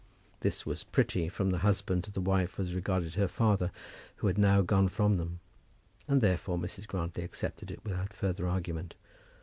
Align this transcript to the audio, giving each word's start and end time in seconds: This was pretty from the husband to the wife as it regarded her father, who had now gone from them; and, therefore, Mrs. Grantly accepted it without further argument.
This 0.39 0.65
was 0.65 0.83
pretty 0.83 1.29
from 1.29 1.51
the 1.51 1.59
husband 1.59 2.03
to 2.05 2.11
the 2.11 2.21
wife 2.21 2.59
as 2.59 2.71
it 2.71 2.75
regarded 2.75 3.13
her 3.13 3.27
father, 3.27 3.69
who 4.15 4.25
had 4.25 4.37
now 4.39 4.63
gone 4.63 4.87
from 4.87 5.17
them; 5.17 5.41
and, 6.07 6.21
therefore, 6.21 6.57
Mrs. 6.57 6.87
Grantly 6.87 7.23
accepted 7.23 7.69
it 7.69 7.83
without 7.85 8.11
further 8.11 8.47
argument. 8.47 8.95